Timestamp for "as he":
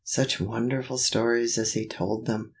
1.59-1.87